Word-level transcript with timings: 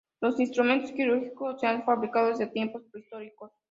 Los 0.19 0.39
instrumentos 0.39 0.91
quirúrgicos 0.93 1.59
se 1.61 1.67
han 1.67 1.83
fabricado 1.85 2.29
desde 2.29 2.47
tiempos 2.47 2.81
prehistóricos. 2.91 3.51